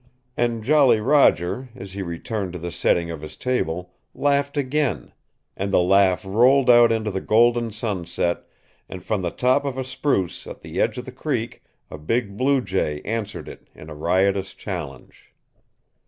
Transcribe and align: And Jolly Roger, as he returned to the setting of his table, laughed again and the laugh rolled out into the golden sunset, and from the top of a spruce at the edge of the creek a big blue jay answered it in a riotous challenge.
And 0.35 0.63
Jolly 0.63 0.99
Roger, 0.99 1.69
as 1.75 1.91
he 1.91 2.01
returned 2.01 2.53
to 2.53 2.57
the 2.57 2.71
setting 2.71 3.11
of 3.11 3.21
his 3.21 3.37
table, 3.37 3.93
laughed 4.15 4.57
again 4.57 5.13
and 5.55 5.71
the 5.71 5.79
laugh 5.79 6.25
rolled 6.25 6.71
out 6.71 6.91
into 6.91 7.11
the 7.11 7.21
golden 7.21 7.69
sunset, 7.69 8.47
and 8.89 9.03
from 9.03 9.21
the 9.21 9.29
top 9.29 9.63
of 9.63 9.77
a 9.77 9.83
spruce 9.83 10.47
at 10.47 10.61
the 10.61 10.81
edge 10.81 10.97
of 10.97 11.05
the 11.05 11.11
creek 11.11 11.61
a 11.91 11.99
big 11.99 12.35
blue 12.35 12.61
jay 12.61 13.03
answered 13.05 13.47
it 13.47 13.67
in 13.75 13.91
a 13.91 13.95
riotous 13.95 14.55
challenge. 14.55 15.31